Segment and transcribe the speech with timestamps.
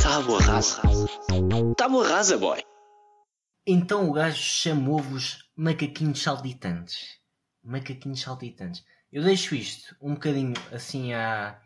[0.00, 0.82] Tábua rasa.
[1.76, 2.62] Tábua rasa, boy.
[3.66, 7.18] Então o gajo chamou-vos macaquinhos saltitantes.
[7.62, 8.84] Macaquinhos saltitantes.
[9.12, 11.60] Eu deixo isto um bocadinho assim a.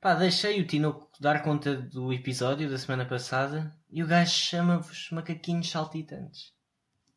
[0.00, 5.08] Pá, deixei o Tino dar conta do episódio da semana passada e o gajo chama-vos
[5.10, 6.52] macaquinhos saltitantes.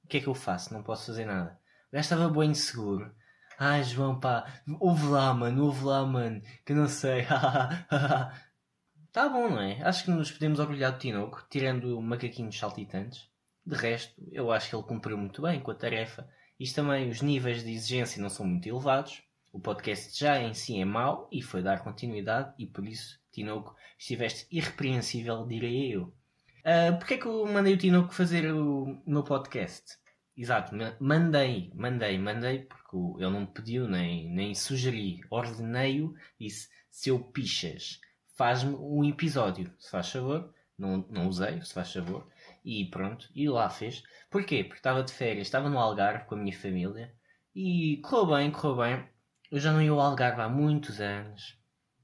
[0.05, 0.73] O que é que eu faço?
[0.73, 1.59] Não posso fazer nada.
[1.89, 3.13] O gajo estava bem inseguro.
[3.59, 7.25] Ai João, pá, ouve lá, mano, ouve lá, mano, que não sei.
[9.11, 9.81] tá bom, não é?
[9.81, 13.27] Acho que nos podemos orgulhar do Tinoco, tirando macaquinhos saltitantes.
[13.65, 16.29] De resto, eu acho que ele cumpriu muito bem com a tarefa.
[16.59, 19.23] Isto também, os níveis de exigência não são muito elevados.
[19.51, 23.75] O podcast já em si é mau e foi dar continuidade e por isso, Tinoco,
[23.97, 26.13] estiveste irrepreensível, direi eu.
[26.59, 29.97] Uh, Porquê é que eu mandei o Tinoco fazer o meu podcast?
[30.37, 37.19] Exato, mandei, mandei, mandei, porque ele não me pediu, nem, nem sugeri, ordenei-o, disse, seu
[37.19, 37.99] pichas,
[38.35, 42.27] faz-me um episódio, se faz favor, não, não usei, se faz favor,
[42.63, 44.03] e pronto, e lá fez.
[44.29, 44.63] Porquê?
[44.63, 47.11] Porque estava de férias, estava no Algarve com a minha família,
[47.55, 49.09] e correu bem, correu bem,
[49.49, 51.57] eu já não ia ao Algarve há muitos anos,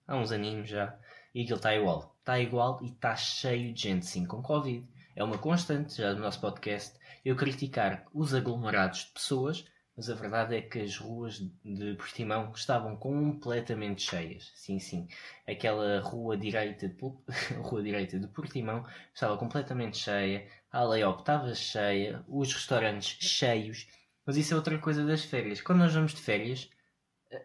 [0.07, 0.97] há uns aninhos já,
[1.35, 4.87] e aquilo está igual, está igual e está cheio de gente sim com Covid.
[5.15, 10.15] É uma constante já do nosso podcast eu criticar os aglomerados de pessoas, mas a
[10.15, 14.51] verdade é que as ruas de Portimão estavam completamente cheias.
[14.55, 15.07] Sim, sim.
[15.47, 16.95] Aquela rua direita de,
[17.61, 23.87] rua direita de Portimão estava completamente cheia, a Aleop estava cheia, os restaurantes cheios.
[24.25, 25.61] Mas isso é outra coisa das férias.
[25.61, 26.69] Quando nós vamos de férias,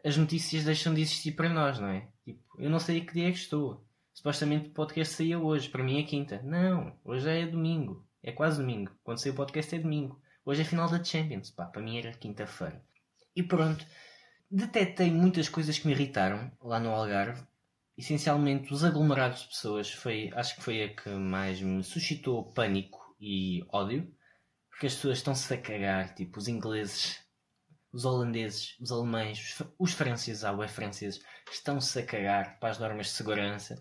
[0.05, 2.08] as notícias deixam de existir para nós, não é?
[2.25, 3.86] Tipo, eu não sei a que dia é que estou.
[4.19, 6.42] Supostamente o podcast saía hoje, para mim é quinta.
[6.42, 8.05] Não, hoje é domingo.
[8.20, 8.91] É quase domingo.
[9.05, 10.20] Quando saiu o podcast é domingo.
[10.44, 11.52] Hoje é final da Champions.
[11.52, 12.84] Pá, para mim era quinta-feira.
[13.36, 13.86] E pronto.
[14.50, 17.47] Detetei muitas coisas que me irritaram lá no Algarve.
[17.97, 19.92] Essencialmente os aglomerados de pessoas.
[19.92, 24.12] Foi, acho que foi a que mais me suscitou pânico e ódio.
[24.69, 26.12] Porque as pessoas estão-se a cagar.
[26.16, 27.21] Tipo, os ingleses,
[27.92, 32.81] os holandeses, os alemães, os, os franceses, ah, é franceses, estão-se a cagar para as
[32.81, 33.81] normas de segurança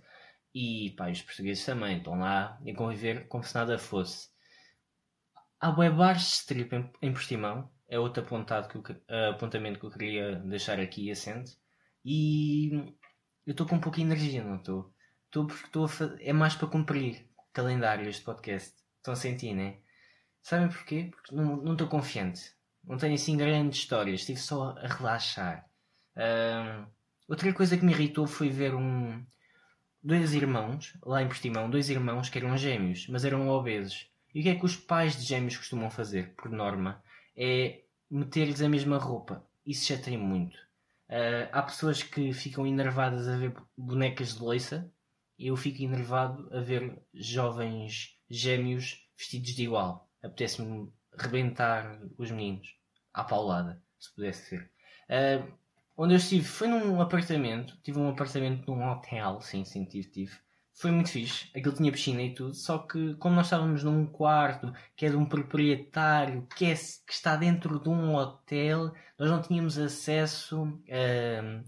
[0.54, 4.30] e pá, os portugueses também estão lá a conviver como se nada fosse.
[5.60, 9.92] Há webars de strip em, em Portimão, é outro apontado que eu, apontamento que eu
[9.92, 11.58] queria deixar aqui assente.
[12.04, 12.72] E
[13.46, 14.94] eu estou com um pouco de energia, não estou?
[15.26, 18.76] Estou porque estou a fazer, é mais para cumprir o calendário este podcast.
[18.98, 19.80] Estão a sentir, né?
[20.42, 21.10] Sabem porquê?
[21.12, 22.56] Porque não estou confiante.
[22.84, 24.22] Não tenho assim grandes histórias.
[24.22, 25.70] Estive só a relaxar.
[27.28, 29.26] Outra coisa que me irritou foi ver um,
[30.08, 34.10] dois irmãos, lá em Portimão, dois irmãos que eram gêmeos, mas eram obesos.
[34.34, 37.04] E o que é que os pais de gêmeos costumam fazer, por norma?
[37.36, 39.46] É meter-lhes a mesma roupa.
[39.66, 40.56] Isso já tem muito.
[41.10, 44.92] Uh, há pessoas que ficam enervadas a ver bonecas de loiça
[45.40, 50.10] eu fico enervado a ver jovens gêmeos vestidos de igual.
[50.24, 52.76] Apetece-me rebentar os meninos
[53.14, 54.72] à paulada, se pudesse ser.
[55.08, 55.54] Uh,
[56.00, 60.38] Onde eu estive foi num apartamento, tive um apartamento num hotel, sim, sim, tive, tive.
[60.76, 64.72] Foi muito fixe, aquilo tinha piscina e tudo, só que como nós estávamos num quarto
[64.96, 69.42] que é de um proprietário que, é, que está dentro de um hotel, nós não
[69.42, 71.64] tínhamos acesso uh,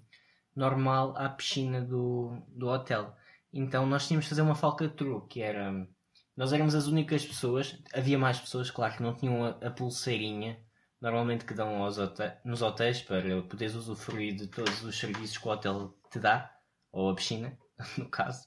[0.55, 3.15] normal à piscina do, do hotel.
[3.51, 5.87] Então nós tínhamos de fazer uma falcatrua, que era...
[6.37, 10.59] Nós éramos as únicas pessoas, havia mais pessoas, claro, que não tinham a, a pulseirinha
[11.01, 15.51] normalmente que dão hotéis, nos hotéis para poderes usufruir de todos os serviços que o
[15.51, 16.53] hotel te dá,
[16.91, 17.57] ou a piscina,
[17.97, 18.45] no caso,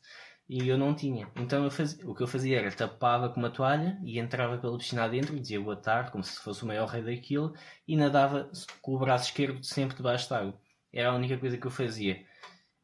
[0.48, 1.30] e eu não tinha.
[1.36, 5.04] Então fazia, o que eu fazia era tapava com uma toalha e entrava pela piscina
[5.04, 7.54] adentro, dizia boa tarde, como se fosse o maior rei daquilo,
[7.88, 8.50] e nadava
[8.82, 10.60] com o braço esquerdo sempre debaixo de água.
[10.92, 12.24] Era a única coisa que eu fazia.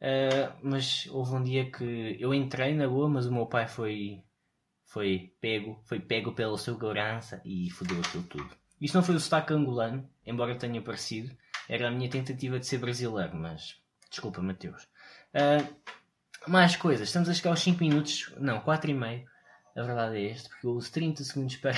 [0.01, 4.23] Uh, mas houve um dia que eu entrei na boa, mas o meu pai foi
[4.87, 8.57] foi pego, foi pego pela segurança e fodeu aquilo tudo.
[8.81, 11.35] Isto não foi o sotaque angolano, embora tenha parecido.
[11.69, 13.77] Era a minha tentativa de ser brasileiro, mas.
[14.11, 14.89] Desculpa, Mateus.
[15.35, 15.77] Uh,
[16.47, 17.09] mais coisas.
[17.09, 18.35] Estamos a chegar aos 5 minutos.
[18.39, 19.27] Não, 4 e meio.
[19.77, 21.75] A verdade é este, porque eu uso 30 segundos para,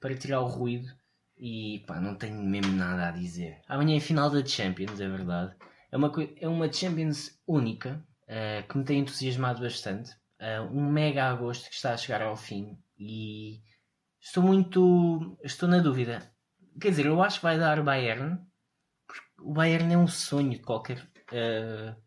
[0.00, 0.92] para tirar o ruído
[1.38, 3.60] e pá, não tenho mesmo nada a dizer.
[3.66, 5.54] Amanhã é final da Champions, é verdade.
[5.90, 10.12] É uma, é uma Champions única uh, que me tem entusiasmado bastante.
[10.40, 13.60] Uh, um mega agosto que está a chegar ao fim e
[14.22, 15.36] Estou muito.
[15.42, 16.32] Estou na dúvida.
[16.80, 18.38] Quer dizer, eu acho que vai dar Bayern.
[19.06, 20.98] Porque o Bayern é um sonho de qualquer.
[21.32, 22.00] Uh,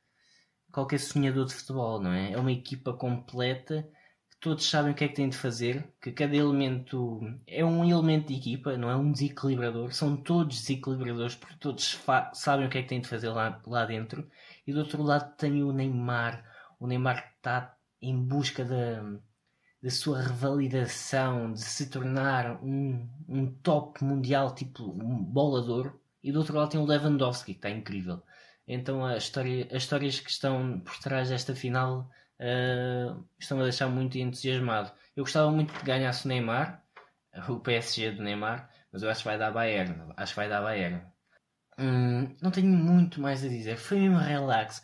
[0.72, 2.34] qualquer sonhador de futebol, não é?
[2.34, 3.88] É uma equipa completa
[4.30, 7.86] que todos sabem o que é que têm de fazer, que cada elemento é um
[7.86, 11.98] elemento de equipa, não é um desequilibrador, são todos desequilibradores porque todos
[12.34, 14.30] sabem o que é que têm de fazer lá, lá dentro.
[14.68, 16.44] E do outro lado tem o Neymar,
[16.78, 19.02] o Neymar está em busca da,
[19.86, 25.94] da sua revalidação, de se tornar um, um top mundial, tipo um bolador.
[26.24, 28.20] E do outro lado tem o Lewandowski, que está incrível.
[28.68, 32.10] Então a história, as histórias que estão por trás desta final
[32.40, 34.92] uh, estão a deixar muito entusiasmado.
[35.16, 36.84] Eu gostava muito de ganhar o Neymar,
[37.48, 40.14] o PSG do Neymar, mas eu acho que vai dar Bayern.
[40.18, 41.00] Acho que vai dar Bayern.
[41.78, 43.78] Hum, não tenho muito mais a dizer.
[43.78, 44.82] Foi mesmo relax.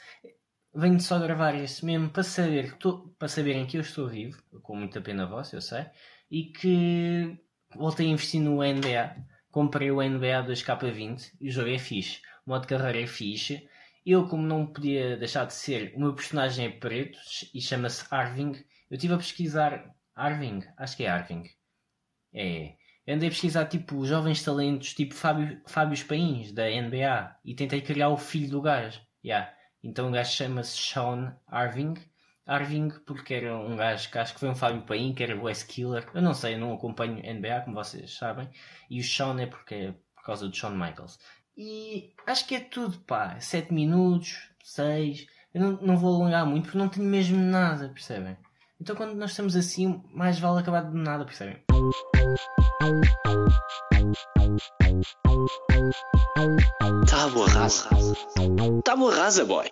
[0.73, 4.41] Venho só gravar este mesmo para, saber que tô, para saberem que eu estou vivo,
[4.61, 5.85] com muita pena vossa, eu sei,
[6.29, 7.37] e que
[7.75, 9.15] voltei a investir no NBA.
[9.51, 12.21] Comprei o NBA 2K20 e o jogo é fixe.
[12.45, 13.67] O modo de carreira é fixe
[14.05, 17.19] eu, como não podia deixar de ser, o meu personagem é preto
[17.53, 18.53] e chama-se Arving.
[18.89, 19.93] Eu estive a pesquisar.
[20.15, 20.63] Arving?
[20.77, 21.43] Acho que é Arving.
[22.33, 22.75] É.
[23.05, 27.81] Eu andei a pesquisar tipo jovens talentos, tipo Fábio, Fábio Pains, da NBA, e tentei
[27.81, 29.01] criar o filho do gajo.
[29.23, 29.53] Yeah.
[29.83, 31.95] Então o gajo chama-se Sean Arving.
[32.45, 35.43] Arving porque era um gajo que acho que foi um Fábio Paim, que era o
[35.43, 36.07] West Killer.
[36.13, 38.49] Eu não sei, eu não acompanho NBA, como vocês sabem.
[38.89, 41.19] E o Sean é porque é por causa do Shawn Michaels.
[41.57, 43.39] E acho que é tudo, pá.
[43.39, 45.27] 7 minutos, 6.
[45.53, 48.37] Eu não, não vou alongar muito porque não tenho mesmo nada, percebem?
[48.79, 51.63] Então quando nós estamos assim, mais vale acabar de nada, percebem?
[57.31, 57.87] Tábua rasa.
[58.83, 59.63] Tábua rasa, boy.